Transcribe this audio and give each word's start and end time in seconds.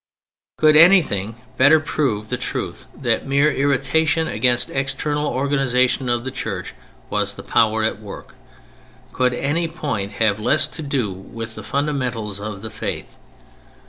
Could 0.57 0.75
anything 0.75 1.35
better 1.57 1.79
prove 1.79 2.29
the 2.29 2.35
truth 2.37 2.87
that 2.99 3.27
mere 3.27 3.51
irritation 3.51 4.27
against 4.27 4.65
the 4.69 4.79
external 4.79 5.27
organization 5.27 6.09
of 6.09 6.23
the 6.23 6.31
Church 6.31 6.73
was 7.11 7.35
the 7.35 7.43
power 7.43 7.83
at 7.83 8.01
work? 8.01 8.33
Could 9.13 9.35
any 9.35 9.67
point 9.67 10.13
have 10.13 10.39
less 10.39 10.67
to 10.69 10.81
do 10.81 11.11
with 11.11 11.53
the 11.53 11.61
fundamentals 11.61 12.39
of 12.39 12.63
the 12.63 12.71
Faith? 12.71 13.19